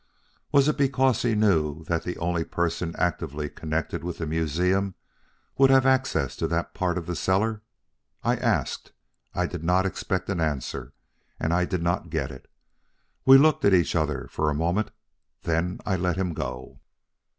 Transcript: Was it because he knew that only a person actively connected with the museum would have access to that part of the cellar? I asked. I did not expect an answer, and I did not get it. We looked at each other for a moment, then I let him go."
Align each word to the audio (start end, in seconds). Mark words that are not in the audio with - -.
Was 0.51 0.67
it 0.67 0.77
because 0.79 1.21
he 1.21 1.35
knew 1.35 1.83
that 1.83 2.07
only 2.17 2.41
a 2.41 2.45
person 2.45 2.95
actively 2.97 3.49
connected 3.51 4.03
with 4.03 4.17
the 4.17 4.25
museum 4.25 4.95
would 5.59 5.69
have 5.69 5.85
access 5.85 6.35
to 6.37 6.47
that 6.47 6.73
part 6.73 6.97
of 6.97 7.05
the 7.05 7.15
cellar? 7.15 7.61
I 8.23 8.35
asked. 8.37 8.93
I 9.35 9.45
did 9.45 9.63
not 9.63 9.85
expect 9.85 10.27
an 10.31 10.39
answer, 10.39 10.93
and 11.39 11.53
I 11.53 11.65
did 11.65 11.83
not 11.83 12.09
get 12.09 12.31
it. 12.31 12.49
We 13.27 13.37
looked 13.37 13.63
at 13.63 13.75
each 13.75 13.95
other 13.95 14.27
for 14.31 14.49
a 14.49 14.55
moment, 14.55 14.89
then 15.43 15.79
I 15.85 15.97
let 15.97 16.17
him 16.17 16.33
go." 16.33 16.79